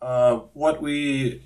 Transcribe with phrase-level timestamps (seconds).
[0.00, 1.42] uh, what we,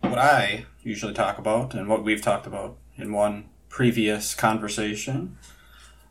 [0.00, 5.38] what I usually talk about, and what we've talked about in one previous conversation,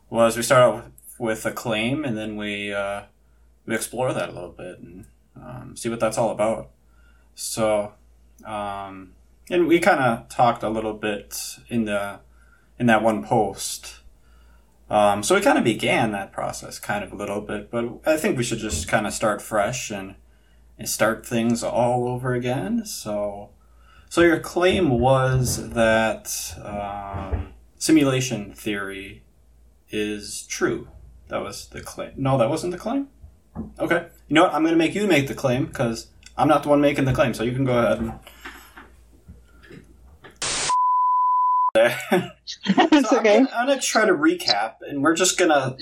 [0.09, 3.03] was we start out with a claim, and then we uh,
[3.65, 5.05] we explore that a little bit and
[5.35, 6.71] um, see what that's all about.
[7.35, 7.93] So,
[8.45, 9.13] um,
[9.49, 12.19] and we kind of talked a little bit in the
[12.79, 13.99] in that one post.
[14.89, 18.17] Um, so we kind of began that process kind of a little bit, but I
[18.17, 20.15] think we should just kind of start fresh and
[20.81, 22.83] and start things all over again.
[22.87, 23.51] So,
[24.09, 29.21] so your claim was that um, simulation theory
[29.91, 30.87] is true.
[31.27, 32.13] That was the claim.
[32.15, 33.09] No, that wasn't the claim.
[33.77, 34.07] Okay.
[34.27, 34.55] You know what?
[34.55, 37.13] I'm going to make you make the claim because I'm not the one making the
[37.13, 37.35] claim.
[37.35, 37.99] So you can go ahead.
[37.99, 38.13] And...
[42.65, 43.37] It's so okay.
[43.37, 45.77] I'm, I'm gonna try to recap, and we're just gonna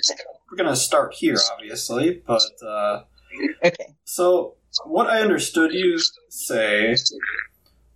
[0.49, 2.21] we're gonna start here, obviously.
[2.27, 3.03] But uh,
[3.63, 3.95] Okay.
[4.05, 4.55] so
[4.85, 6.95] what I understood you say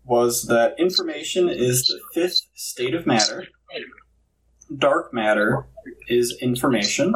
[0.05, 3.47] was that information is the fifth state of matter.
[4.77, 5.65] Dark matter
[6.07, 7.13] is information,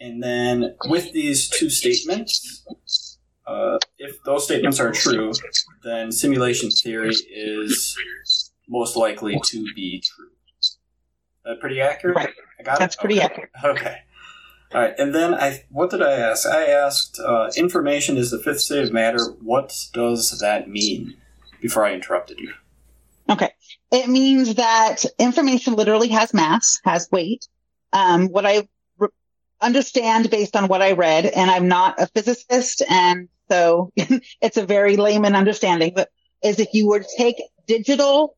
[0.00, 2.64] and then with these two statements,
[3.46, 5.32] uh, if those statements are true,
[5.84, 7.96] then simulation theory is
[8.68, 10.30] most likely to be true.
[11.44, 12.16] That pretty accurate?
[12.16, 12.34] Right.
[12.58, 12.78] I got it?
[12.80, 13.24] That's pretty Okay.
[13.24, 13.50] accurate.
[13.64, 13.98] Okay.
[14.74, 16.46] All right, and then I what did I ask?
[16.46, 19.24] I asked uh, information is the fifth state of matter.
[19.42, 21.16] What does that mean?
[21.60, 22.52] Before I interrupted you.
[23.28, 23.50] Okay.
[23.90, 27.48] It means that information literally has mass, has weight.
[27.92, 29.08] Um, what I re-
[29.60, 34.66] understand based on what I read, and I'm not a physicist, and so it's a
[34.66, 36.10] very layman understanding, but
[36.42, 38.36] is if you were to take digital,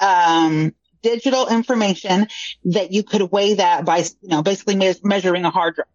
[0.00, 2.26] um, digital information
[2.64, 5.86] that you could weigh that by, you know, basically me- measuring a hard drive.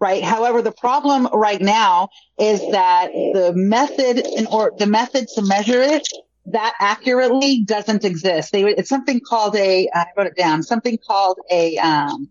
[0.00, 0.22] Right.
[0.22, 5.80] However, the problem right now is that the method in or the method to measure
[5.80, 6.06] it
[6.46, 8.52] that accurately doesn't exist.
[8.52, 10.62] They it's something called a I wrote it down.
[10.62, 12.28] Something called a um.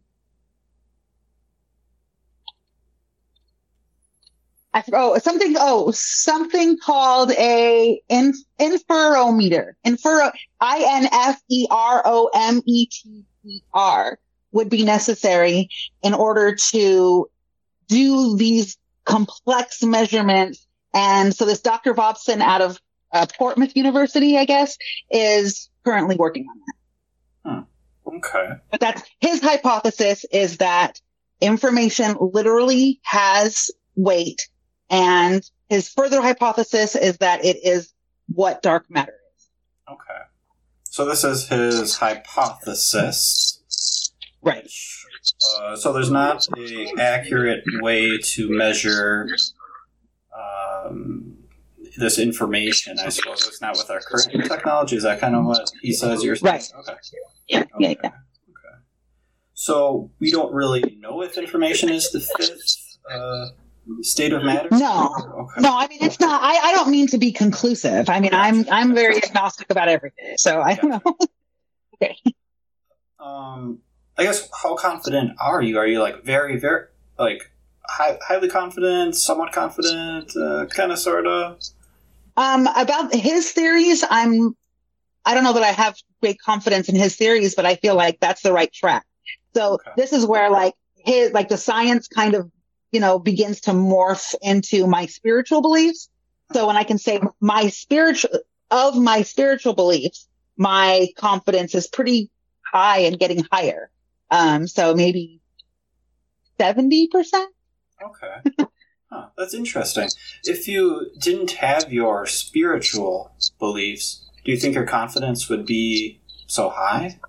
[4.74, 11.68] I forgot, oh something oh something called a in, inferometer infero I N F E
[11.70, 14.18] R O M E T E R
[14.52, 15.70] would be necessary
[16.02, 17.30] in order to
[17.88, 20.66] do these complex measurements.
[20.94, 21.94] And so this Dr.
[21.94, 22.80] Vopson out of
[23.12, 24.78] uh, Portsmouth University, I guess,
[25.12, 26.74] is currently working on that.
[28.16, 28.54] Okay.
[28.72, 31.02] But that's his hypothesis is that
[31.42, 34.48] information literally has weight.
[34.94, 37.92] And his further hypothesis is that it is
[38.28, 39.48] what dark matter is.
[39.92, 40.22] Okay.
[40.84, 43.60] So this is his hypothesis.
[44.44, 44.70] Right.
[45.58, 49.28] Uh, so there's not a accurate way to measure
[50.38, 51.38] um,
[51.98, 53.00] this information.
[53.00, 54.96] I suppose it's not with our current technology.
[54.96, 56.24] Is that kind of what he says?
[56.24, 56.54] You're saying?
[56.54, 56.72] Right.
[56.80, 56.94] Okay.
[57.50, 57.64] Yeah.
[57.80, 57.90] Yeah.
[57.90, 58.08] Okay.
[58.08, 58.76] Okay.
[59.56, 63.48] So we don't really know if information is the fifth uh,
[64.02, 64.70] state of matter.
[64.72, 65.14] No.
[65.16, 65.62] Okay.
[65.62, 66.42] No, I mean it's not.
[66.42, 68.10] I, I don't mean to be conclusive.
[68.10, 70.38] I mean I'm I'm very agnostic about everything.
[70.38, 71.18] So I don't know.
[72.02, 72.18] okay.
[73.20, 73.80] Um,
[74.18, 75.78] I guess how confident are you?
[75.78, 76.86] Are you like very, very
[77.18, 77.52] like
[77.88, 81.60] high, highly confident, somewhat confident, uh, kind of, sort of?
[82.36, 84.56] Um, about his theories, I'm.
[85.26, 88.20] I don't know that I have great confidence in his theories, but I feel like
[88.20, 89.06] that's the right track.
[89.56, 89.92] So Okay.
[89.96, 92.52] this is where like his like the science kind of
[92.94, 96.10] you know begins to morph into my spiritual beliefs.
[96.54, 98.30] So when I can say my spiritual
[98.72, 102.30] of my spiritual beliefs, my confidence is pretty
[102.66, 103.90] high and getting higher.
[104.32, 105.42] Um, so maybe
[106.58, 107.52] seventy percent.
[108.02, 108.68] Okay.
[109.12, 110.10] Huh, that's interesting.
[110.44, 116.70] If you didn't have your spiritual beliefs, do you think your confidence would be so
[116.70, 117.20] high?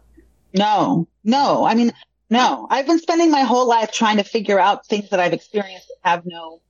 [0.54, 1.64] No, no.
[1.64, 1.92] I mean,
[2.34, 2.66] no.
[2.70, 6.08] I've been spending my whole life trying to figure out things that I've experienced that
[6.08, 6.60] have no,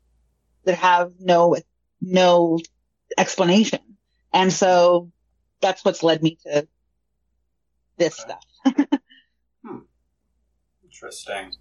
[0.65, 1.57] that have no,
[2.01, 2.59] no
[3.19, 3.81] explanation.
[4.33, 5.11] And so
[5.61, 6.69] that's what's led me to
[7.97, 8.35] this Okay.
[8.65, 9.01] stuff.
[9.65, 9.79] Hmm.
[10.85, 11.53] Interesting.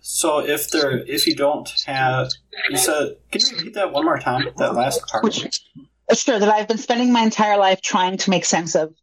[0.00, 2.30] So if there, if you don't have,
[2.70, 4.48] you said, can you repeat that one more time?
[4.56, 5.22] That last part.
[5.22, 5.60] Which,
[6.14, 8.94] sure, that I've been spending my entire life trying to make sense of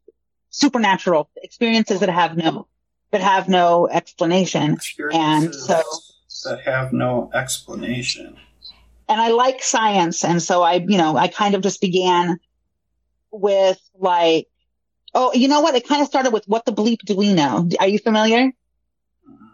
[0.58, 2.68] supernatural experiences that have no,
[3.12, 4.74] that have no explanation.
[4.74, 5.84] Experiences so-
[6.50, 8.38] that have no explanation.
[9.10, 10.24] and I like science.
[10.24, 12.40] And so I, you know, I kind of just began
[13.32, 14.48] with like,
[15.14, 15.76] oh, you know what?
[15.76, 17.68] It kind of started with what the bleep do we know?
[17.80, 18.52] Are you familiar?
[19.28, 19.50] Mhm.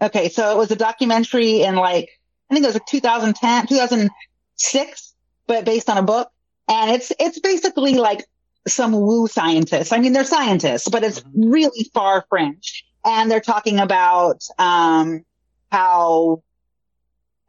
[0.00, 0.28] Okay.
[0.28, 2.08] So it was a documentary in like
[2.50, 5.14] I think it was like 2010, 2006,
[5.46, 6.30] but based on a book.
[6.68, 8.24] And it's, it's basically like
[8.66, 9.92] some woo scientists.
[9.92, 12.84] I mean, they're scientists, but it's really far fringe.
[13.04, 15.24] And they're talking about, um,
[15.70, 16.42] how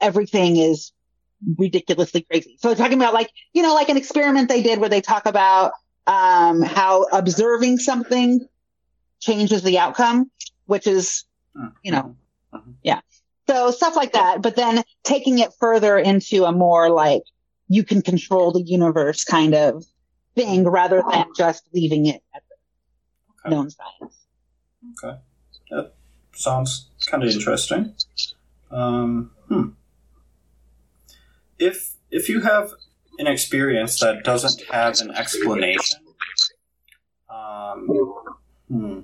[0.02, 0.92] everything is
[1.58, 2.58] ridiculously crazy.
[2.60, 5.26] So they're talking about like, you know, like an experiment they did where they talk
[5.26, 5.74] about,
[6.08, 8.48] um, how observing something
[9.20, 10.32] changes the outcome,
[10.66, 11.26] which is,
[11.84, 12.16] you know,
[12.82, 13.02] yeah.
[13.48, 17.24] So stuff like that, but then taking it further into a more like
[17.68, 19.86] you can control the universe kind of
[20.36, 22.56] thing rather than just leaving it at the
[23.46, 23.56] Okay.
[23.56, 24.16] known science.
[25.04, 25.20] Okay.
[25.72, 25.94] That
[26.34, 27.96] sounds kind of interesting.
[28.72, 29.70] Um, hmm.
[31.60, 32.72] If if you have
[33.20, 36.00] an experience that doesn't have an explanation,
[37.30, 37.88] um,
[38.68, 39.00] hmm,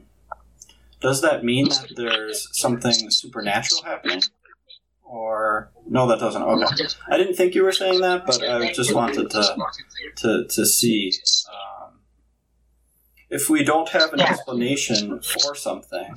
[1.02, 4.22] does that mean that there's something supernatural happening?
[5.12, 6.44] Or no, that doesn't.
[6.44, 9.58] Okay, I didn't think you were saying that, but I just wanted to
[10.18, 11.12] to to see.
[11.52, 12.02] Um,
[13.28, 16.14] if we don't have an explanation for something,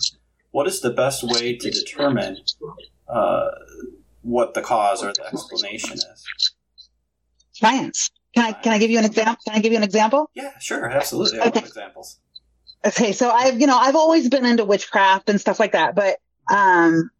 [0.50, 2.36] what is the best way to determine
[3.08, 3.48] uh,
[4.20, 6.24] what the cause or the explanation is?
[7.52, 8.10] Science.
[8.34, 9.36] Can I, can I give you an example?
[9.46, 10.30] Can I give you an example?
[10.34, 11.38] Yeah, sure, absolutely.
[11.40, 11.66] I love Okay.
[11.66, 12.18] examples.
[12.84, 13.12] Okay.
[13.12, 16.18] So I've, you know, I've always been into witchcraft and stuff like that, but,
[16.50, 17.10] um,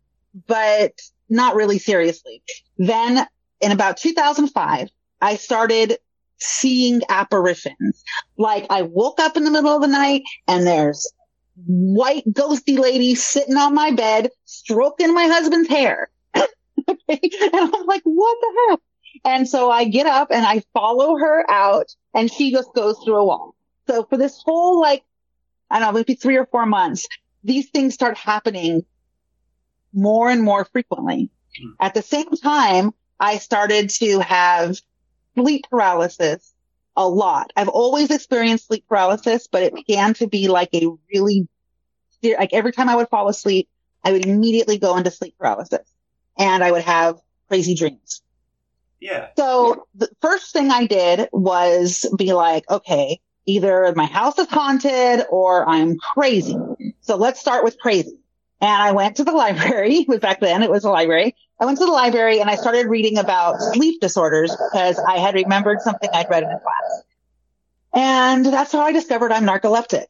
[0.47, 0.93] but
[1.33, 2.43] not really seriously.
[2.79, 3.27] Then
[3.61, 4.89] in about 2005,
[5.21, 5.99] I started
[6.39, 8.05] seeing apparitions.
[8.37, 11.11] Like I woke up in the middle of the night and there's
[11.67, 16.11] white ghosty lady sitting on my bed, stroking my husband's hair.
[17.09, 18.81] And I'm like, what the heck?
[19.25, 23.17] And so I get up and I follow her out and she just goes through
[23.17, 23.55] a wall.
[23.87, 25.03] So for this whole like,
[25.71, 27.07] I don't know, maybe three or four months,
[27.45, 28.85] these things start happening
[29.93, 31.31] more and more frequently.
[31.59, 31.71] Hmm.
[31.81, 34.81] At the same time, I started to have
[35.35, 36.53] sleep paralysis
[36.97, 37.53] a lot.
[37.57, 41.49] I've always experienced sleep paralysis, but it began to be like a really,
[42.23, 43.69] like every time I would fall asleep,
[44.05, 45.89] I would immediately go into sleep paralysis
[46.39, 48.23] and I would have crazy dreams.
[49.01, 49.29] Yeah.
[49.37, 55.27] So the first thing I did was be like, okay, either my house is haunted
[55.31, 56.57] or I'm crazy.
[57.01, 58.22] So let's start with crazy.
[58.63, 61.35] And I went to the library, back then it was a library.
[61.61, 65.35] I went to the library and I started reading about sleep disorders because I had
[65.35, 67.03] remembered something I'd read in a class.
[67.95, 70.07] And that's how I discovered I'm narcoleptic.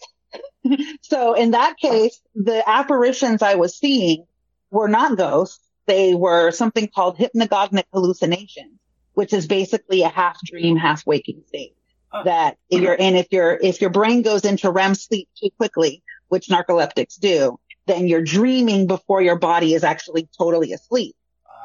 [1.03, 4.27] so in that case, the apparitions I was seeing
[4.71, 5.59] were not ghosts.
[5.87, 8.79] They were something called hypnagogic hallucinations,
[9.15, 11.75] which is basically a half dream, half waking state
[12.15, 12.25] Oh.
[12.25, 16.49] that you're in, if your, if your brain goes into REM sleep too quickly, which
[16.49, 21.17] narcoleptics do, then you're dreaming before your body is actually totally asleep.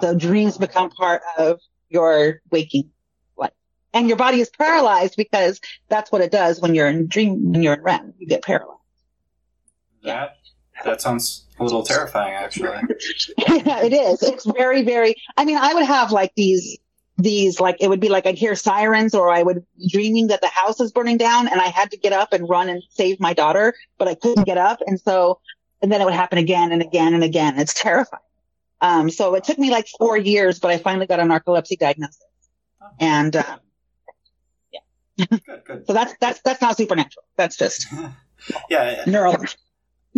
[0.02, 1.60] So dreams become part of
[1.90, 2.92] your waking
[3.36, 3.52] life.
[3.94, 5.60] And your body is paralyzed because
[5.90, 8.80] that's what it does when you're in dream, when you're in REM, you get paralyzed.
[10.04, 10.38] that
[10.86, 12.68] that sounds a little terrifying, actually.
[13.38, 14.22] yeah, it is.
[14.22, 16.78] It's very, very, I mean, I would have like these,
[17.18, 20.48] these, like, it would be like I'd hear sirens or I would dreaming that the
[20.48, 23.34] house is burning down and I had to get up and run and save my
[23.34, 24.82] daughter, but I couldn't get up.
[24.86, 25.40] And so,
[25.82, 27.60] and then it would happen again and again and again.
[27.60, 28.22] It's terrifying.
[28.82, 32.24] Um, so it took me like four years, but I finally got a narcolepsy diagnosis.
[33.00, 33.34] And,
[34.72, 34.80] yeah,
[35.30, 35.88] Good, good.
[35.88, 37.24] so that's, that's, that's not supernatural.
[37.38, 37.88] That's just
[38.70, 39.56] Yeah, neurological.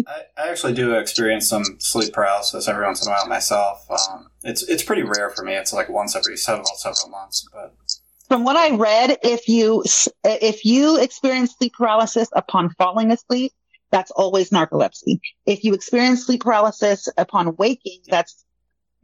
[0.08, 3.86] I, I actually do experience some sleep paralysis every once in a while myself.
[3.90, 5.56] Um, it's it's pretty rare for me.
[5.56, 7.48] It's like once every several several months.
[7.52, 7.76] But
[8.30, 9.84] From what I read, if you
[10.24, 13.52] if you experience sleep paralysis upon falling asleep,
[13.92, 15.20] that's always narcolepsy.
[15.46, 18.46] If you experience sleep paralysis upon waking, that's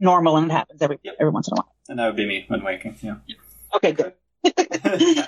[0.00, 1.14] normal and it happens every Yep.
[1.20, 1.72] every once in a while.
[1.88, 2.96] and that would be me when waking.
[3.02, 3.16] Yeah.
[3.74, 4.12] Okay, good.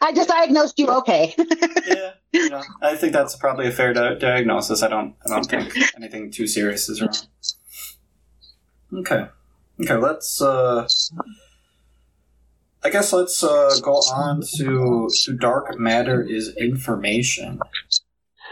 [0.00, 0.88] I just diagnosed you.
[0.88, 1.34] Okay.
[1.86, 2.10] yeah.
[2.48, 4.82] Know, I think that's probably a fair di- diagnosis.
[4.82, 7.14] I don't I don't think anything too serious is wrong.
[9.00, 9.26] Okay.
[9.82, 9.94] Okay.
[9.94, 10.40] Let's.
[10.40, 10.86] uh
[12.84, 17.58] I guess let's uh, go on to to dark matter is information.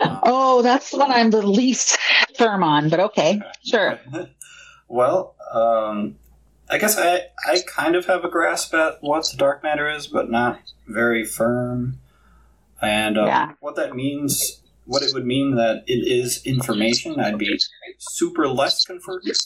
[0.00, 1.99] Um, oh, that's what I'm the least
[2.37, 3.99] firm on, but okay, sure.
[4.88, 6.17] well, um,
[6.69, 10.07] I guess I I kind of have a grasp at what the dark matter is,
[10.07, 11.99] but not very firm.
[12.83, 13.53] And uh, Yeah.
[13.61, 17.59] what that means, what it would mean that it is information, I'd be
[17.99, 18.85] super less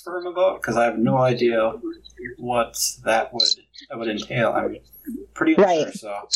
[0.03, 1.75] firm about because I have no idea
[2.39, 3.49] what that would
[3.89, 4.53] that would entail.
[4.53, 4.77] I'm
[5.35, 5.85] pretty unsure.
[5.85, 5.95] Right.
[5.95, 6.29] So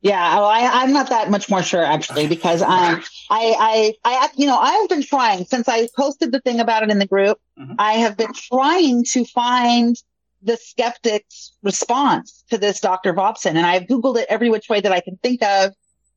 [0.00, 4.28] Yeah, well, I, I'm not that much more sure actually because um, I, I, I,
[4.36, 7.06] you know, I have been trying since I posted the thing about it in the
[7.06, 7.38] group.
[7.58, 7.74] Mhm.
[7.80, 9.96] I have been trying to find
[10.40, 13.12] the skeptic's response to this Dr.
[13.12, 13.56] Vopson.
[13.56, 15.72] And I've Googled it every which way that I can think of.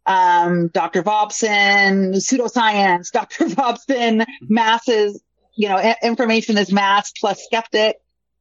[0.05, 1.01] Um, Dr.
[1.01, 3.45] Vopson, pseudoscience, Dr.
[3.45, 5.19] Vopson, masses,
[5.55, 7.97] you know, information is mass plus skeptic.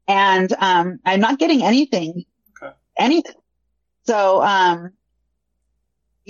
[0.06, 2.25] And, um, I'm not getting anything,
[2.62, 2.75] Okay.
[2.99, 3.37] anything.
[4.04, 4.92] So, um,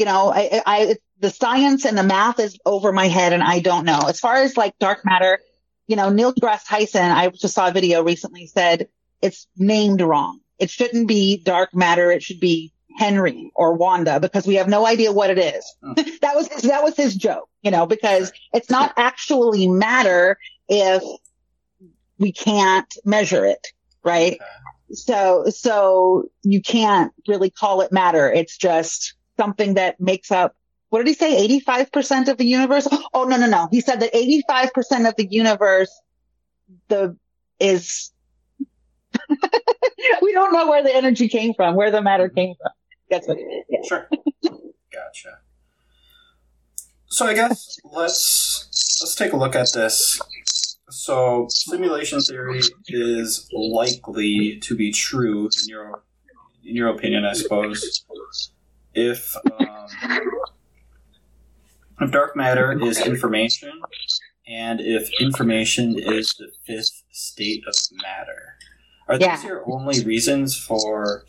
[0.00, 3.58] you know, I, I, the science and the math is over my head and I
[3.58, 4.00] don't know.
[4.08, 5.40] As far as like dark matter,
[5.86, 8.88] you know, Neil deGrasse Tyson, I just saw a video recently said
[9.20, 10.40] it's named wrong.
[10.58, 12.10] It shouldn't be dark matter.
[12.10, 15.70] It should be Henry or Wanda because we have no idea what it is.
[15.82, 15.92] Hmm.
[16.22, 21.02] that was his, that was his joke, you know, because it's not actually matter if
[22.16, 23.66] we can't measure it,
[24.02, 24.32] right?
[24.32, 24.44] Okay.
[24.92, 28.32] So, so you can't really call it matter.
[28.32, 30.54] It's just something that makes up,
[30.90, 31.48] what did he say?
[31.62, 32.86] 85% of the universe?
[33.14, 33.68] Oh, no, no, no.
[33.70, 35.90] He said that 85% of the universe,
[36.88, 37.16] the,
[37.58, 38.12] is,
[40.22, 42.72] we don't know where the energy came from, where the matter came from.
[43.08, 43.64] That's what it is.
[43.70, 43.78] Yeah.
[43.88, 44.08] Sure.
[44.92, 45.38] Gotcha.
[47.06, 50.20] So I guess let's let's take a look at this.
[50.90, 56.04] So simulation theory is likely to be true in your
[56.64, 58.04] in your opinion, I suppose.
[58.94, 59.86] If um,
[62.00, 63.72] if dark matter is information,
[64.48, 68.56] and if information is the fifth state of matter,
[69.08, 71.24] are these your only reasons for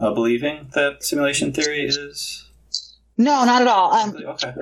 [0.00, 2.46] uh, believing that simulation theory is
[3.16, 3.92] No, not at all.
[3.92, 4.52] Um, okay?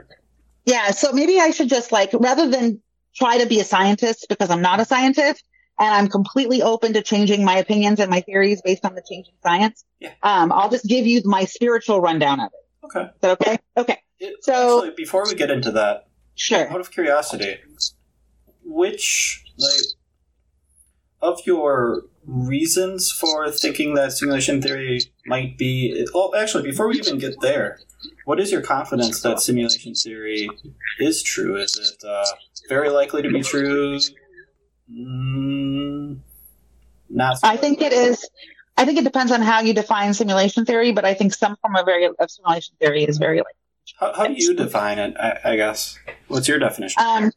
[0.66, 2.80] Yeah, so maybe I should just like rather than
[3.14, 5.42] try to be a scientist because I'm not a scientist
[5.78, 9.34] and I'm completely open to changing my opinions and my theories based on the changing
[9.42, 9.84] science.
[10.00, 10.12] Yeah.
[10.22, 12.86] Um, I'll just give you my spiritual rundown of it.
[12.86, 13.02] Okay.
[13.02, 13.58] Is that okay?
[13.76, 13.98] Okay.
[14.18, 16.70] It- So- actually, before we get into that, Sure.
[16.70, 17.56] out of curiosity,
[18.64, 19.80] which like
[21.22, 27.18] of your reasons for thinking that simulation theory might be well actually before we even
[27.18, 27.78] get there
[28.24, 30.48] what is your confidence that simulation theory
[30.98, 32.24] is true is it uh,
[32.68, 33.98] very likely to be true
[34.90, 36.18] mm,
[37.08, 38.28] not so I think it is.
[38.76, 41.76] I think it depends on how you define simulation theory, but I think some form
[41.76, 43.52] of, very, of simulation theory is very likely.
[43.98, 47.32] how, how do you define it I, I guess what's your definition Um,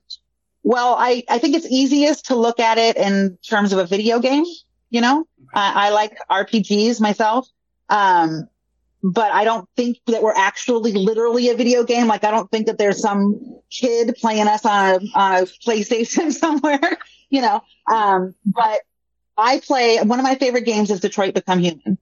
[0.63, 4.19] well, I, I think it's easiest to look at it in terms of a video
[4.19, 4.43] game.
[4.89, 7.47] You know, I, I like RPGs myself.
[7.89, 8.49] Um,
[9.01, 12.07] but I don't think that we're actually literally a video game.
[12.07, 16.31] Like, I don't think that there's some kid playing us on a, on a PlayStation
[16.43, 16.97] somewhere,
[17.29, 17.61] you know.
[17.91, 18.81] Um, but
[19.37, 21.97] I play, one of my favorite games is Detroit Become Human.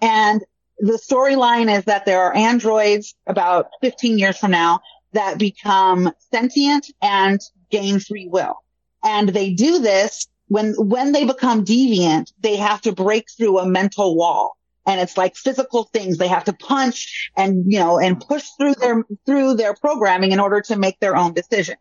[0.00, 0.42] And
[0.78, 4.80] the storyline is that there are androids about 15 years from now
[5.12, 8.56] that become sentient and gain free will.
[9.04, 13.66] And they do this when, when they become deviant, they have to break through a
[13.66, 14.56] mental wall.
[14.86, 16.18] And it's like physical things.
[16.18, 20.40] They have to punch and, you know, and push through their, through their programming in
[20.40, 21.76] order to make their own decision.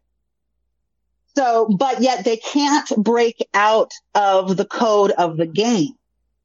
[1.35, 5.93] So, but yet they can't break out of the code of the game.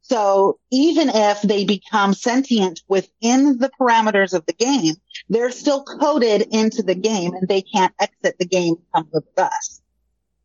[0.02, 4.96] So even if they become sentient within the parameters of the game,
[5.30, 9.24] they're still coded into the game and they can't exit the game and come live
[9.24, 9.80] with us.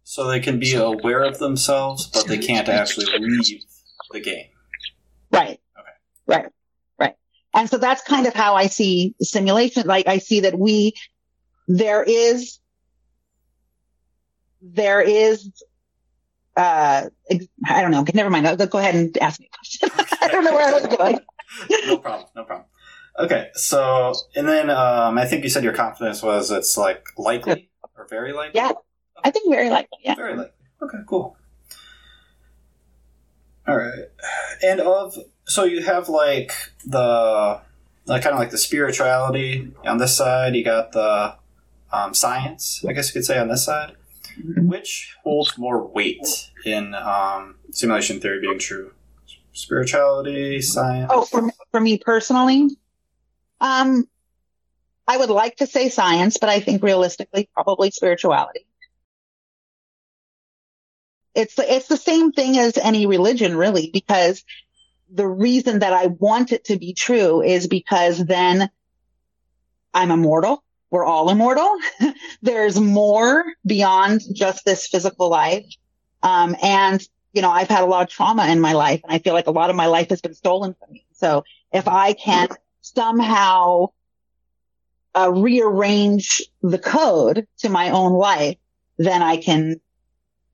[0.03, 3.61] so they can be aware of themselves but they can't actually leave
[4.11, 4.47] the game
[5.31, 5.59] Right.
[5.77, 5.89] Okay.
[6.25, 6.45] Right.
[6.99, 7.15] Right.
[7.53, 9.85] And so that's kind of how I see simulation.
[9.85, 10.93] Like I see that we,
[11.67, 12.59] there is,
[14.61, 15.51] there is,
[16.55, 17.09] uh,
[17.67, 18.05] I don't know.
[18.13, 18.45] Never mind.
[18.69, 19.89] Go ahead and ask me a question.
[20.21, 21.19] I don't know where I was going.
[21.87, 22.29] no problem.
[22.35, 22.65] No problem.
[23.17, 27.69] Okay, so and then um, I think you said your confidence was it's like likely
[27.97, 28.59] or very likely.
[28.59, 28.71] Yeah.
[29.23, 29.99] I think very likely.
[30.03, 30.15] Yeah.
[30.15, 30.53] Very likely.
[30.81, 31.35] Okay, cool.
[33.67, 34.05] All right,
[34.63, 36.53] and of so you have like
[36.85, 37.61] the
[38.05, 40.55] like kind of like the spirituality on this side.
[40.55, 41.35] You got the
[41.91, 43.95] um, science, I guess you could say, on this side.
[44.37, 48.93] Which holds more weight in um, simulation theory being true?
[49.51, 51.11] Spirituality, science.
[51.13, 52.69] Oh, for, for me personally,
[53.59, 54.07] um,
[55.07, 58.65] I would like to say science, but I think realistically, probably spirituality.
[61.35, 64.43] It's the, it's the same thing as any religion, really, because
[65.11, 68.69] the reason that I want it to be true is because then
[69.93, 70.63] I'm immortal.
[70.91, 71.69] We're all immortal.
[72.41, 75.65] There's more beyond just this physical life.
[76.23, 77.01] Um, and
[77.33, 79.47] you know, I've had a lot of trauma in my life and I feel like
[79.47, 81.05] a lot of my life has been stolen from me.
[81.13, 82.47] So if I can
[82.81, 83.89] somehow
[85.15, 88.57] uh, rearrange the code to my own life,
[88.97, 89.79] then I can,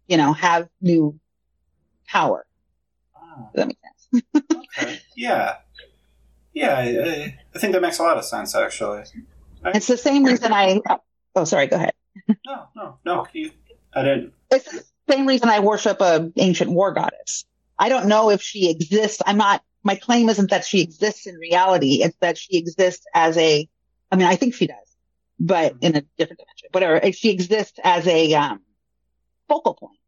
[0.08, 1.18] you know, have new
[2.08, 2.46] power.
[3.16, 3.78] Ah, Oh, Does that make
[4.12, 4.56] sense?
[4.84, 5.00] okay.
[5.16, 5.56] Yeah.
[6.54, 9.04] Yeah, I, I think that makes a lot of sense, actually.
[9.74, 10.82] It's the same reason I.
[11.36, 11.68] Oh, sorry.
[11.68, 11.94] Go ahead.
[12.46, 13.28] No, no, no.
[13.34, 13.52] You,
[13.94, 14.34] I didn't.
[14.52, 17.46] It's the same reason I worship a ancient war goddess.
[17.78, 19.22] I don't know if she exists.
[19.26, 19.64] I'm not.
[19.84, 22.04] My claim isn't that she exists in reality.
[22.04, 23.68] It's that she exists as a.
[24.12, 24.96] I mean, I think she does,
[25.40, 26.70] but in a different dimension.
[26.72, 26.96] Whatever.
[26.98, 28.62] If She exists as a um,
[29.48, 30.00] focal point.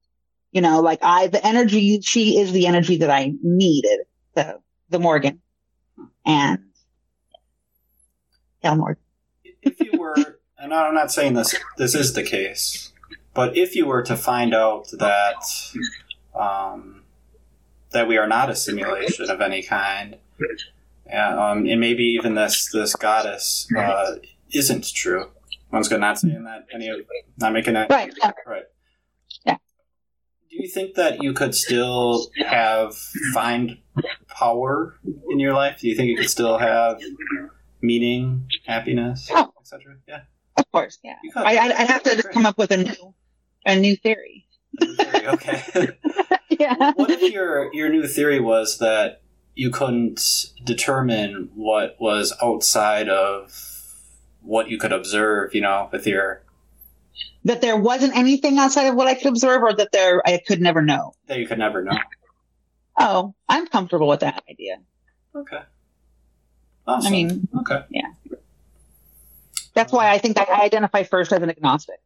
[0.51, 1.99] You know, like I, the energy.
[2.01, 3.99] She is the energy that I needed.
[4.33, 4.59] The
[4.89, 5.41] the Morgan,
[6.25, 6.59] and
[8.63, 9.01] yeah, Morgan.
[9.67, 10.15] If you were,
[10.57, 12.91] and I'm not saying this this is the case,
[13.33, 15.43] but if you were to find out that
[16.33, 17.03] um,
[17.91, 20.17] that we are not a simulation of any kind,
[21.05, 24.15] and, um, and maybe even this this goddess uh,
[24.51, 25.29] isn't true.
[25.71, 26.99] One's good, not saying that any of
[27.37, 28.13] not making that Right.
[28.23, 28.31] yeah.
[28.45, 28.63] Right.
[29.45, 29.57] Yeah.
[30.49, 32.95] Do you think that you could still have
[33.33, 33.77] find
[34.29, 34.97] power
[35.29, 35.79] in your life?
[35.81, 37.01] Do you think you could still have
[37.81, 39.51] meaning, happiness, Oh.
[39.73, 39.97] Etc.?
[40.07, 40.21] Yeah.
[40.57, 40.99] Of course.
[41.03, 41.15] Yeah.
[41.23, 41.31] You.
[41.35, 43.13] I, I, I'd have to just come up with a new,
[43.65, 44.47] a new theory.
[44.81, 45.63] okay.
[46.49, 46.93] yeah.
[46.95, 49.21] what if your your new theory was that
[49.55, 53.93] you couldn't determine what was outside of
[54.41, 56.43] what you could observe, you know, with your
[57.43, 60.61] That there wasn't anything outside of what I could observe or that there, I could
[60.61, 61.13] never know.
[61.27, 61.97] that you could never know.
[62.99, 64.77] Oh, I'm comfortable with that idea.
[65.35, 65.61] Okay.
[66.87, 67.07] Awesome.
[67.07, 67.83] I mean, okay.
[69.77, 72.01] That's why I think that I identify first as an agnostic.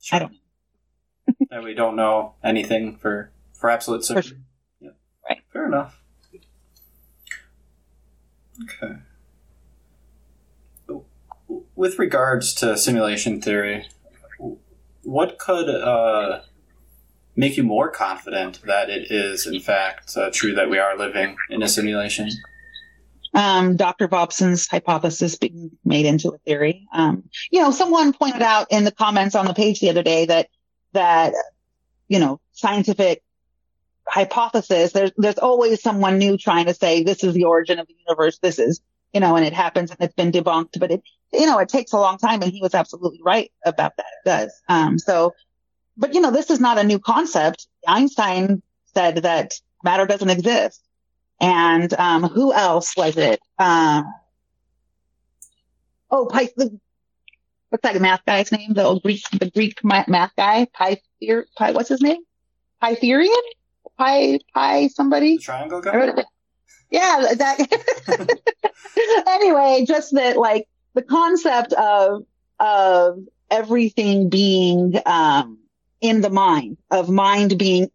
[0.00, 0.16] Sure.
[0.16, 0.36] I don't
[1.50, 4.22] that we don't know anything for for absolute sure.
[4.80, 4.90] Yeah.
[5.28, 5.38] Right.
[5.52, 6.00] Fair enough.
[8.62, 8.96] Okay.
[11.74, 13.88] With regards to simulation theory,
[15.02, 16.42] what could uh,
[17.34, 21.36] make you more confident that it is, in fact, uh, true that we are living
[21.50, 22.30] in a simulation?
[23.34, 24.06] Um, Dr.
[24.06, 26.86] Bobson's hypothesis being made into a theory.
[26.92, 30.26] Um, you know, someone pointed out in the comments on the page the other day
[30.26, 30.48] that,
[30.92, 31.34] that,
[32.06, 33.22] you know, scientific
[34.06, 37.96] hypothesis, there's, there's always someone new trying to say this is the origin of the
[38.06, 38.38] universe.
[38.38, 38.80] This is,
[39.12, 41.92] you know, and it happens and it's been debunked, but it, you know, it takes
[41.92, 44.06] a long time and he was absolutely right about that.
[44.24, 44.62] It does.
[44.68, 45.34] Um, so,
[45.96, 47.66] but you know, this is not a new concept.
[47.86, 48.62] Einstein
[48.94, 50.83] said that matter doesn't exist.
[51.40, 53.40] And, um, who else was it?
[53.58, 54.12] Um,
[56.10, 56.78] oh, Py- the,
[57.68, 58.74] what's that math guy's name?
[58.74, 62.22] The old Greek, the Greek math guy, Pythier, Py, what's his name?
[62.82, 63.34] Pythagorean?
[63.98, 65.36] Pi, Pi, somebody?
[65.36, 66.24] The triangle guy?
[66.90, 68.38] Yeah, that.
[69.26, 72.24] anyway, just that, like the concept of
[72.60, 73.18] of
[73.50, 75.58] everything being um,
[76.00, 77.90] in the mind, of mind being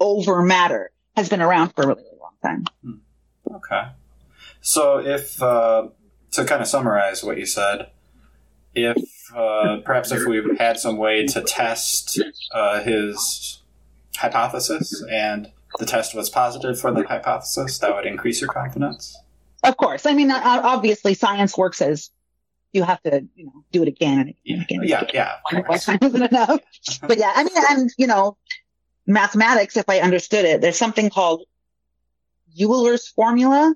[0.00, 2.04] over matter, has been around for a really,
[2.42, 2.64] time.
[3.50, 3.88] Okay.
[4.60, 5.88] So, if uh,
[6.32, 7.90] to kind of summarize what you said,
[8.74, 8.96] if
[9.34, 12.20] uh, perhaps if we had some way to test
[12.54, 13.60] uh, his
[14.16, 19.16] hypothesis and the test was positive for the hypothesis, that would increase your confidence.
[19.64, 22.10] Of course, I mean, obviously, science works as
[22.72, 24.80] you have to, you know, do it again and again Yeah, and again.
[24.80, 25.10] and yeah, again.
[25.14, 25.58] yeah.
[25.60, 26.60] of One time isn't enough.
[27.06, 28.36] But yeah, I mean, and you know,
[29.06, 31.42] mathematics, if I understood it, there's something called
[32.60, 33.74] Euler's formula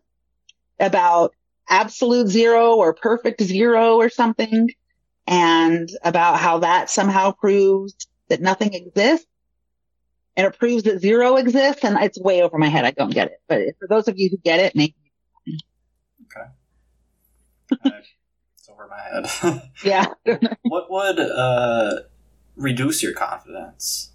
[0.79, 1.35] about
[1.69, 4.71] absolute zero or perfect zero or something,
[5.27, 7.95] and about how that somehow proves
[8.29, 9.27] that nothing exists.
[10.37, 12.85] And it proves that zero exists, and it's way over my head.
[12.85, 13.41] I don't get it.
[13.49, 14.95] But for those of you who get it, maybe,
[17.85, 19.63] It's over my head.
[19.85, 20.07] yeah.
[20.63, 22.01] what would uh,
[22.57, 24.13] reduce your confidence?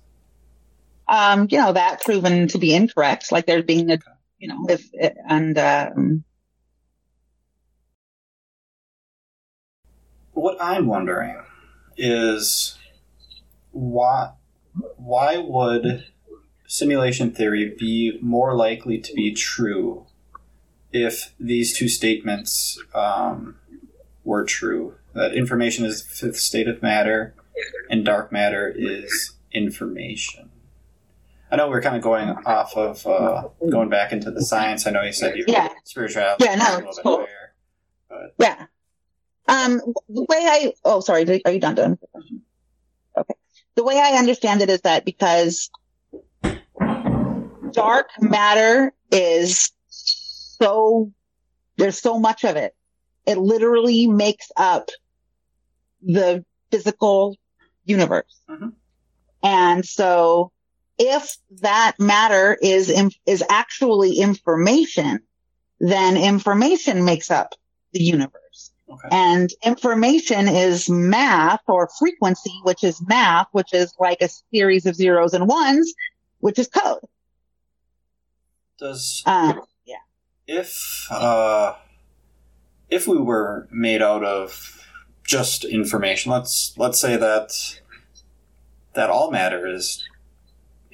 [1.11, 3.99] um, you know, that proven to be incorrect, like there being a,
[4.41, 4.89] you know, if,
[5.29, 6.23] and, um,
[10.33, 11.37] What I'm wondering
[11.97, 12.77] is
[13.71, 14.31] why
[14.95, 16.05] why would
[16.65, 20.05] simulation theory be more likely to be true
[20.93, 23.57] if these two statements um,
[24.23, 24.95] were true?
[25.13, 27.35] That information is the fifth state of matter,
[27.89, 30.50] and dark matter is information.
[31.51, 34.87] I know we're kind of going off of uh, going back into the science.
[34.87, 35.67] I know you said you Yeah.
[35.83, 37.25] spirituality Yeah, no, it's cool.
[38.09, 38.31] higher.
[38.39, 38.65] yeah.
[39.47, 42.41] Um, the way I, oh, sorry, are you done doing the question?
[43.17, 43.33] Okay.
[43.75, 45.69] The way I understand it is that because
[47.71, 51.11] dark matter is so,
[51.77, 52.73] there's so much of it.
[53.25, 54.89] It literally makes up
[56.01, 57.35] the physical
[57.83, 58.41] universe.
[58.49, 58.73] Mhm.
[59.43, 60.51] And so
[60.97, 62.91] if that matter is,
[63.25, 65.19] is actually information,
[65.79, 67.55] then information makes up
[67.93, 68.71] the universe.
[68.89, 69.07] Okay.
[69.09, 74.95] And information is math or frequency, which is math, which is like a series of
[74.95, 75.93] zeros and ones,
[76.39, 76.99] which is code.
[78.77, 79.53] Does, uh,
[79.85, 79.95] yeah.
[80.45, 81.75] If, uh,
[82.89, 84.85] if we were made out of
[85.23, 87.79] just information, let's, let's say that,
[88.93, 90.03] that all matter is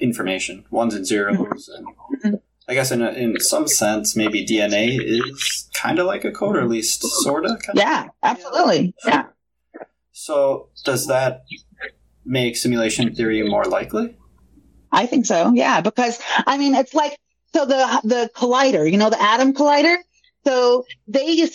[0.00, 2.34] information, ones and zeros, and mm-hmm.
[2.68, 6.56] I guess in a, in some sense, maybe DNA is kind of like a code,
[6.56, 7.60] or at least sort of.
[7.74, 8.94] Yeah, absolutely.
[9.06, 9.26] Yeah.
[10.12, 11.44] So does that
[12.24, 14.16] make simulation theory more likely?
[14.92, 15.52] I think so.
[15.54, 17.18] Yeah, because I mean, it's like
[17.54, 19.96] so the the collider, you know, the atom collider.
[20.44, 21.46] So they,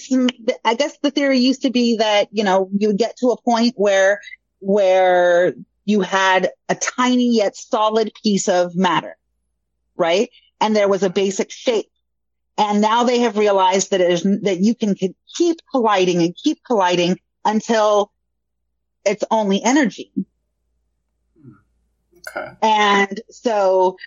[0.65, 3.41] I guess the theory used to be that you know you would get to a
[3.41, 4.19] point where
[4.59, 5.53] where
[5.85, 9.17] you had a tiny yet solid piece of matter,
[9.95, 10.29] right?
[10.61, 11.89] And there was a basic shape.
[12.57, 17.19] And now they have realized that is, that you can keep colliding and keep colliding
[17.43, 18.11] until
[19.05, 20.11] it's only energy.
[22.35, 22.51] Okay.
[22.61, 23.97] And so,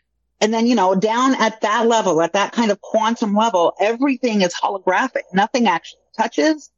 [0.41, 4.43] and then, you know, down at that level, at that kind of quantum level, everything
[4.43, 5.23] is holographic.
[5.33, 6.71] Nothing actually touches.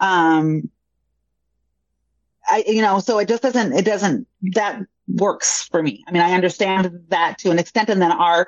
[0.00, 0.70] Um,
[2.52, 6.04] I, you know, so it just doesn't, it doesn't, that works for me.
[6.06, 7.88] I mean, I understand that to an extent.
[7.88, 8.46] And then our,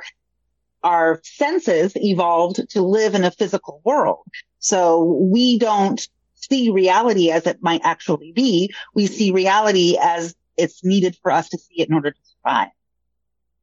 [0.83, 4.27] our senses evolved to live in a physical world.
[4.59, 8.75] So we don't see reality as it might actually be.
[8.95, 12.69] We see reality as it's needed for us to see it in order to survive.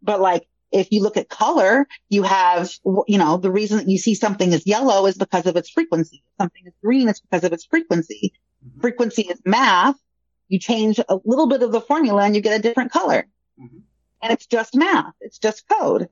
[0.01, 2.71] But like, if you look at color, you have,
[3.07, 6.23] you know, the reason that you see something is yellow is because of its frequency.
[6.39, 8.33] Something is green is because of its frequency.
[8.65, 8.81] Mm-hmm.
[8.81, 9.97] Frequency is math
[10.51, 13.25] you change a little bit of the formula and you get a different color.
[13.57, 13.77] Mm-hmm.
[14.21, 15.13] And it's just math.
[15.21, 16.09] It's just code.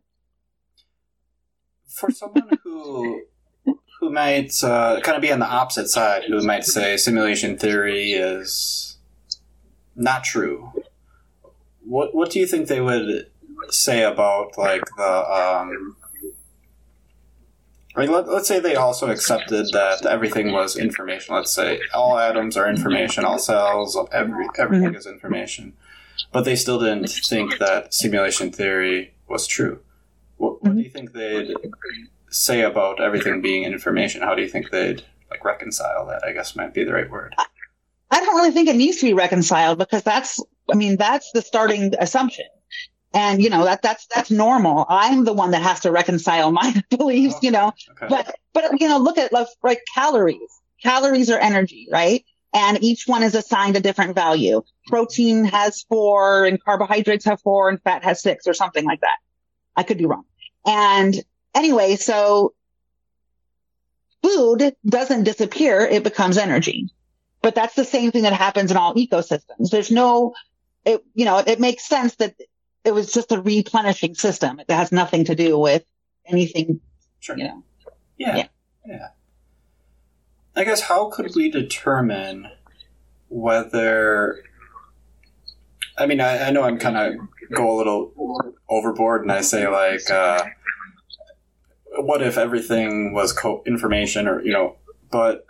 [1.86, 3.23] For someone who
[3.99, 8.13] who might uh, kind of be on the opposite side, who might say simulation theory
[8.13, 8.97] is
[9.93, 10.71] not true.
[11.86, 13.30] What what do you think they would
[13.69, 15.97] say about like the um,
[17.95, 21.36] I mean, let, us say they also accepted that everything was information.
[21.36, 24.95] Let's say all atoms are information, all cells, every everything mm-hmm.
[24.95, 25.73] is information,
[26.32, 29.80] but they still didn't think that simulation theory was true.
[30.38, 31.54] What, what do you think they'd
[32.30, 34.21] say about everything being information?
[34.21, 36.23] How do you think they'd like reconcile that?
[36.23, 37.36] I guess might be the right word.
[38.12, 41.41] I don't really think it needs to be reconciled because that's, I mean, that's the
[41.41, 42.45] starting assumption.
[43.13, 44.86] And, you know, that, that's, that's normal.
[44.88, 48.08] I'm the one that has to reconcile my beliefs, you know, oh, okay.
[48.08, 50.62] but, but, you know, look at like, like calories.
[50.84, 52.24] Calories are energy, right?
[52.54, 54.62] And each one is assigned a different value.
[54.88, 59.17] Protein has four and carbohydrates have four and fat has six or something like that.
[59.76, 60.24] I could be wrong.
[60.65, 61.15] And
[61.54, 62.54] anyway, so
[64.24, 65.82] food doesn't disappear.
[65.82, 66.89] It becomes energy.
[67.41, 69.69] But that's the same thing that happens in all ecosystems.
[69.72, 70.34] There's no,
[70.86, 72.36] it, you know, it makes sense that
[72.89, 74.60] it was just a replenishing system.
[74.60, 75.86] It has nothing to do with
[76.25, 76.82] anything,
[77.19, 77.38] sure.
[77.38, 77.63] you know.
[78.17, 78.36] Yeah.
[78.36, 78.47] yeah.
[78.86, 79.08] Yeah.
[80.56, 82.49] I guess how could we determine
[83.30, 84.43] whether
[85.99, 87.15] I mean, I, I know I'm kind of
[87.54, 90.45] go a little overboard, and I say like, uh,
[91.97, 94.78] what if everything was co- information, or you know,
[95.12, 95.45] but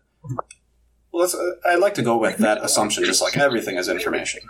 [1.13, 1.35] let's.
[1.35, 4.41] Uh, I'd like to go with that assumption, just like everything is information.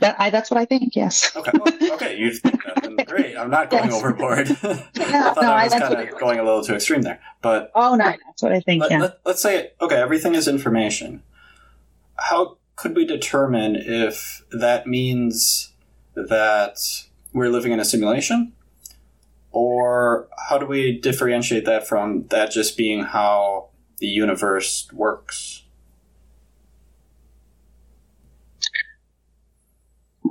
[0.00, 0.94] That I, that's what I think.
[0.94, 1.34] Yes.
[1.34, 1.50] Okay.
[1.54, 2.16] Well, okay.
[2.16, 3.06] You think that?
[3.06, 3.36] Great.
[3.36, 3.94] I'm not going yes.
[3.94, 4.50] overboard.
[4.50, 7.94] I thought no, I was kind of going a little too extreme there, but oh
[7.94, 8.82] no, that's what I think.
[8.82, 9.00] Let, yeah.
[9.00, 11.22] Let, let's say okay, everything is information.
[12.16, 15.72] How could we determine if that means
[16.14, 16.78] that
[17.32, 18.52] we're living in a simulation,
[19.50, 25.64] or how do we differentiate that from that just being how the universe works?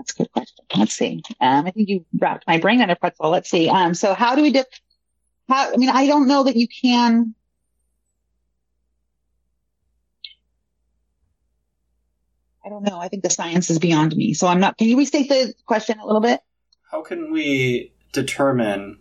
[0.08, 0.66] That's a good question.
[0.78, 1.22] Let's see.
[1.42, 3.30] Um, I think you wrapped my brain in a pretzel.
[3.30, 3.70] Let's see.
[3.70, 4.68] Um, so how do we dip?
[5.50, 7.34] How, I mean, I don't know that you can.
[12.66, 13.00] I don't know.
[13.00, 14.34] I think the science is beyond me.
[14.34, 14.78] So I'm not.
[14.78, 16.42] Can you restate the question a little bit?
[16.92, 19.00] How can we determine?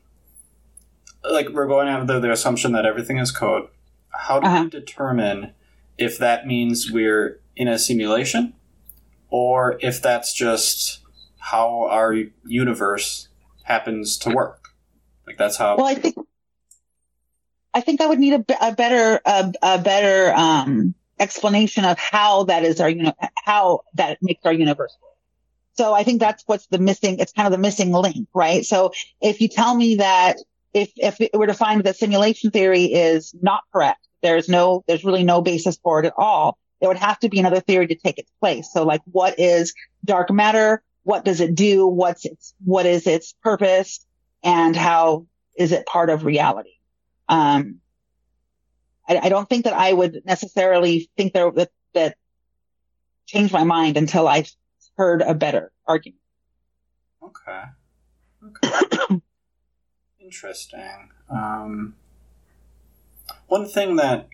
[1.29, 3.69] Like we're going under the assumption that everything is code.
[4.11, 4.65] How do uh-huh.
[4.65, 5.53] we determine
[5.99, 8.55] if that means we're in a simulation
[9.37, 11.01] or if that's just
[11.39, 12.15] how our
[12.47, 13.29] universe
[13.65, 14.69] happens to work.
[15.27, 15.77] Like that's how.
[15.77, 16.17] Well, I think
[17.75, 22.45] I think I would need a, a better a, a better um, explanation of how
[22.45, 25.13] that is our you know how that makes our universe work.
[25.77, 28.65] So I think that's what's the missing, it's kind of the missing link, right?
[28.65, 30.39] So if you tell me that
[30.73, 35.05] if, if it were to find that simulation theory is not correct, there's no, there's
[35.05, 36.57] really no basis for it at all.
[36.81, 38.73] There would have to be another theory to take its place.
[38.73, 40.83] So like what is dark matter?
[41.05, 41.87] What does it do?
[41.87, 44.05] What's its, what is its purpose?
[44.43, 46.75] And how is it part of reality?
[47.29, 47.81] Um,
[49.09, 52.17] I, I don't think that I would necessarily think there that, that
[53.27, 54.45] change my mind until I
[54.97, 56.21] heard a better argument.
[57.23, 57.63] Okay.
[58.45, 59.21] Okay.
[60.21, 61.11] Interesting.
[61.31, 61.95] Um,
[63.47, 64.29] one thing that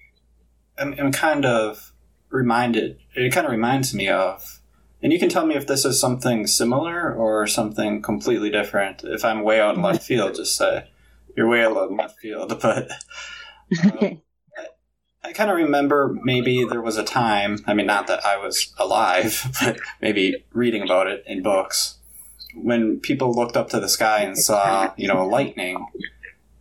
[0.78, 1.91] I'm, I'm, kind of
[2.32, 4.60] reminded, it kind of reminds me of,
[5.02, 9.02] and you can tell me if this is something similar or something completely different.
[9.04, 10.88] If I'm way out in left field, just say
[11.36, 12.60] you're way out in left field.
[12.62, 12.90] But
[14.02, 14.20] um,
[15.24, 18.72] I kind of remember maybe there was a time, I mean, not that I was
[18.78, 21.98] alive, but maybe reading about it in books,
[22.54, 25.86] when people looked up to the sky and saw, you know, lightning,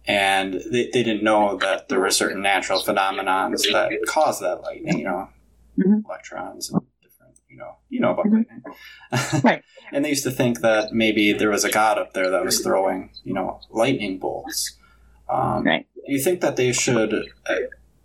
[0.06, 5.00] and they, they didn't know that there were certain natural phenomena that caused that lightning,
[5.00, 5.30] you know,
[5.80, 6.00] mm-hmm.
[6.06, 8.64] electrons and different, you know, you know about lightning.
[9.44, 9.64] right.
[9.92, 12.60] and they used to think that maybe there was a god up there that was
[12.60, 14.78] throwing, you know, lightning bolts.
[15.30, 15.88] Um, right.
[15.96, 17.26] Do you think that they should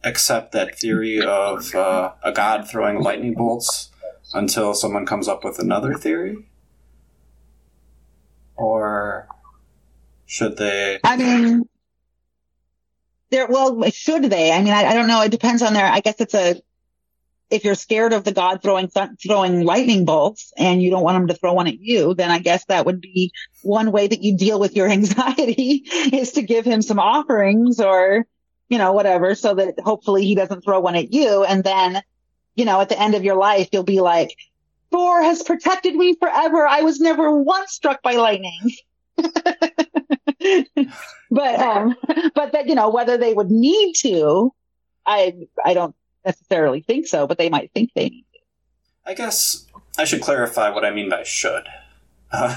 [0.04, 3.90] accept that theory of uh, a god throwing lightning bolts
[4.32, 6.36] until someone comes up with another theory?
[8.56, 9.28] Or
[10.24, 10.98] should they?
[11.04, 11.68] I mean,
[13.30, 13.46] there.
[13.48, 14.52] Well, should they?
[14.52, 15.22] I mean, I, I don't know.
[15.22, 15.86] It depends on their.
[15.86, 16.60] I guess it's a.
[17.48, 18.90] If you're scared of the god throwing
[19.22, 22.40] throwing lightning bolts and you don't want him to throw one at you, then I
[22.40, 23.32] guess that would be
[23.62, 28.26] one way that you deal with your anxiety is to give him some offerings or
[28.68, 31.44] you know, whatever, so that hopefully he doesn't throw one at you.
[31.44, 32.02] And then,
[32.54, 34.36] you know, at the end of your life, you'll be like,
[34.90, 36.66] Thor has protected me forever.
[36.66, 38.72] I was never once struck by lightning.
[39.16, 39.34] but,
[41.30, 41.96] um,
[42.34, 44.52] but that, you know, whether they would need to,
[45.04, 45.94] I, I don't
[46.26, 49.10] necessarily think so, but they might think they need to.
[49.10, 49.66] I guess
[49.98, 51.64] I should clarify what I mean by should.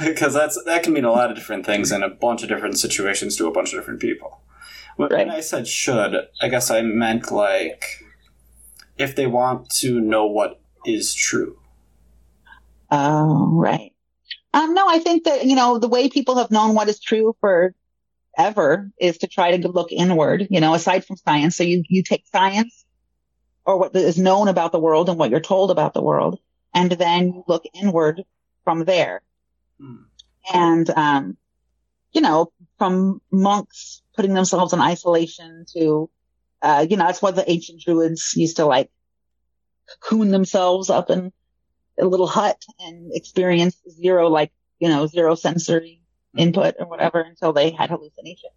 [0.02, 2.50] Because uh, that's that can mean a lot of different things in a bunch of
[2.50, 4.42] different situations to a bunch of different people.
[4.98, 5.30] When right.
[5.30, 8.04] I said should, I guess I meant like
[8.98, 11.58] if they want to know what is true.
[12.92, 13.94] Oh, right.
[14.54, 17.36] Um, no, I think that, you know, the way people have known what is true
[17.40, 17.74] for
[18.38, 21.56] ever is to try to look inward, you know, aside from science.
[21.56, 22.86] So you, you take science
[23.70, 26.40] or what is known about the world and what you're told about the world,
[26.74, 28.24] and then you look inward
[28.64, 29.22] from there.
[29.80, 30.06] Hmm.
[30.52, 31.38] And, um,
[32.12, 36.10] you know, from monks putting themselves in isolation to,
[36.64, 38.90] uh, you know, that's why the ancient druids used to like
[39.88, 41.32] cocoon themselves up in
[42.00, 46.02] a little hut and experience zero, like, you know, zero sensory
[46.36, 46.40] mm-hmm.
[46.40, 48.54] input or whatever until they had hallucinations.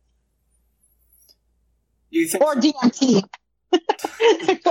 [2.08, 2.72] You think or so?
[2.72, 3.28] DMT.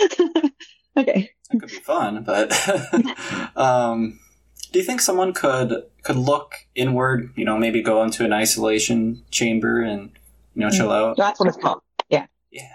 [0.96, 1.30] okay.
[1.50, 2.52] That could be fun, but
[3.56, 4.18] um,
[4.72, 7.32] do you think someone could could look inward?
[7.36, 10.10] You know, maybe go into an isolation chamber and
[10.54, 11.16] you know, chill out.
[11.16, 11.82] That's what it's called.
[12.08, 12.26] Yeah.
[12.50, 12.68] Yeah.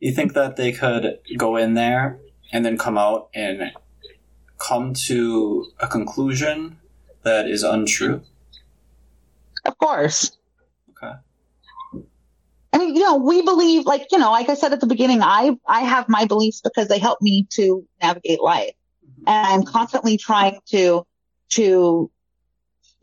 [0.00, 2.18] You think that they could go in there
[2.52, 3.72] and then come out and
[4.58, 6.78] come to a conclusion
[7.22, 8.22] that is untrue?
[9.64, 10.36] Of course.
[10.90, 11.14] Okay.
[12.72, 15.22] I mean, you know, we believe, like, you know, like I said at the beginning,
[15.22, 18.74] I, I have my beliefs because they help me to navigate life.
[19.04, 19.28] Mm-hmm.
[19.28, 21.06] And I'm constantly trying to,
[21.50, 22.10] to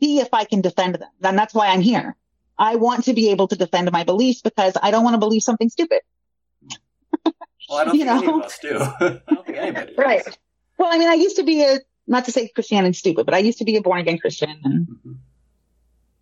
[0.00, 1.08] see if I can defend them.
[1.22, 2.16] And that's why I'm here.
[2.58, 5.42] I want to be able to defend my beliefs because I don't want to believe
[5.42, 6.00] something stupid.
[7.68, 8.32] Well, I don't you think know?
[8.32, 8.78] any of us do.
[9.00, 10.24] I don't think anybody Right.
[10.24, 10.38] Does.
[10.78, 13.38] Well, I mean, I used to be a, not to say Christianity's stupid, but I
[13.38, 14.50] used to be a born again Christian.
[14.62, 15.12] And, mm-hmm.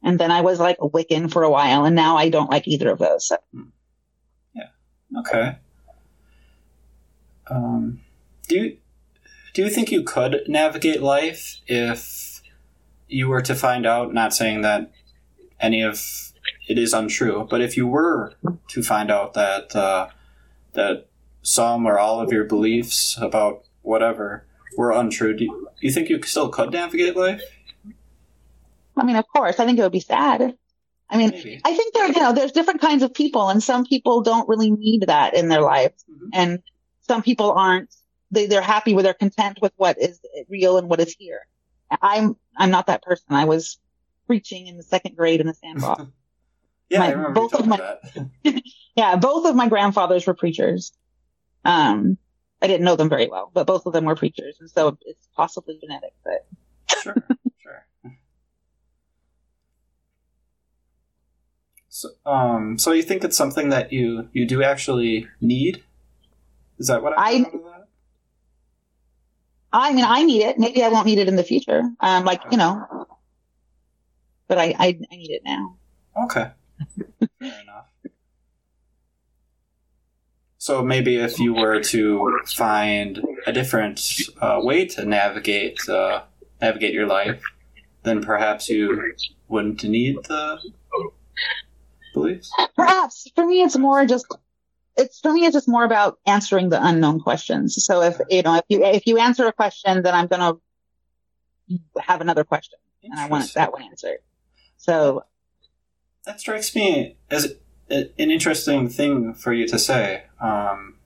[0.04, 2.68] And then I was like a Wiccan for a while, and now I don't like
[2.68, 3.28] either of those.
[3.28, 3.36] So.
[4.54, 4.68] Yeah.
[5.18, 5.56] Okay.
[7.50, 8.00] Um,
[8.48, 8.76] do you,
[9.52, 12.40] do you think you could navigate life if
[13.08, 14.90] you were to find out, not saying that
[15.60, 16.00] any of
[16.68, 17.46] it is untrue.
[17.48, 18.34] But if you were
[18.68, 20.08] to find out that uh,
[20.72, 21.06] that
[21.42, 26.20] some or all of your beliefs about whatever were untrue, do you, you think you
[26.22, 27.42] still could navigate life?
[28.96, 29.58] I mean, of course.
[29.58, 30.56] I think it would be sad.
[31.10, 31.60] I mean, Maybe.
[31.64, 34.70] I think there, you know, there's different kinds of people, and some people don't really
[34.70, 36.28] need that in their lives, mm-hmm.
[36.32, 36.62] and
[37.02, 37.94] some people aren't.
[38.30, 41.46] They they're happy with, they're content with what is real and what is here.
[42.02, 43.26] I'm I'm not that person.
[43.30, 43.78] I was
[44.26, 46.04] preaching in the second grade in the sandbox.
[46.88, 47.96] yeah, my, I remember both of my,
[48.96, 50.92] yeah, both of my grandfathers were preachers.
[51.64, 52.18] Um,
[52.62, 55.28] I didn't know them very well, but both of them were preachers, and so it's
[55.36, 56.14] possibly genetic.
[56.24, 56.46] But
[57.02, 57.14] sure,
[57.62, 57.86] sure.
[62.04, 65.82] So, um, so you think it's something that you you do actually need?
[66.78, 67.46] Is that what I?
[69.72, 70.58] I mean, I need it.
[70.58, 71.82] Maybe I won't need it in the future.
[72.00, 73.06] Um, like you know,
[74.48, 75.76] but I I, I need it now.
[76.24, 76.50] Okay,
[77.40, 77.86] fair enough.
[80.58, 84.00] So maybe if you were to find a different
[84.40, 86.22] uh, way to navigate uh,
[86.60, 87.42] navigate your life,
[88.02, 89.14] then perhaps you
[89.48, 90.60] wouldn't need the
[92.14, 92.50] beliefs.
[92.74, 94.26] Perhaps for me, it's more just
[94.96, 95.44] it's for me.
[95.44, 97.84] It's just more about answering the unknown questions.
[97.84, 100.54] So if you know if you if you answer a question, then I'm gonna
[102.00, 104.18] have another question, and I want that one answered.
[104.76, 105.24] So
[106.24, 107.54] that strikes me as
[107.90, 110.24] an interesting thing for you to say.
[110.40, 110.96] Um,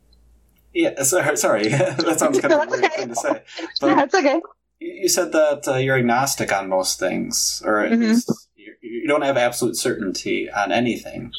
[0.72, 1.68] yeah, sorry, sorry.
[1.68, 2.96] that sounds kind of a weird okay.
[2.96, 3.42] thing to say.
[3.80, 4.40] But That's okay.
[4.80, 8.02] You said that uh, you're agnostic on most things, or at mm-hmm.
[8.02, 8.47] least
[8.90, 11.32] you, don't have absolute certainty on anything.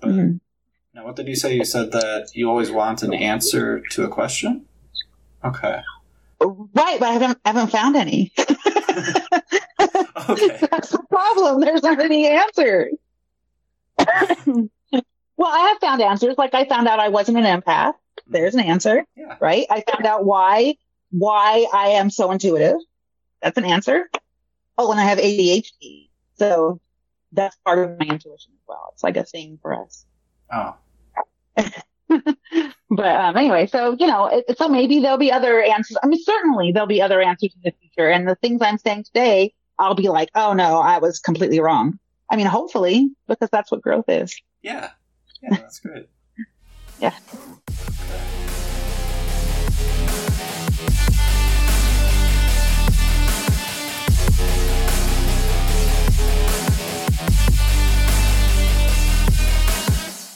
[0.00, 0.36] But mm-hmm.
[0.94, 1.54] now, what did you say?
[1.54, 4.66] You said that you always want an answer to a question.
[5.44, 5.80] Okay.
[6.40, 8.32] Right, but I haven't, I haven't found any.
[8.38, 8.48] okay.
[10.70, 11.60] That's the problem.
[11.60, 12.94] There's not any answers.
[15.36, 16.36] Well, I have found answers.
[16.38, 17.94] Like I found out I wasn't an empath.
[18.26, 19.36] There's an answer, yeah.
[19.40, 19.66] right?
[19.68, 20.76] I found out why
[21.10, 22.76] why I am so intuitive.
[23.42, 24.08] That's an answer.
[24.78, 26.08] Oh, and I have ADHD.
[26.36, 26.80] So
[27.34, 28.90] that's part of my intuition as well.
[28.92, 30.06] It's like a thing for us.
[30.52, 30.76] Oh.
[32.90, 35.96] but um, anyway, so you know, it, so maybe there'll be other answers.
[36.02, 38.08] I mean, certainly there'll be other answers in the future.
[38.08, 41.98] And the things I'm saying today, I'll be like, oh no, I was completely wrong.
[42.30, 44.40] I mean, hopefully, because that's what growth is.
[44.62, 44.90] Yeah.
[45.42, 46.08] Yeah, that's great.
[47.00, 47.14] yeah.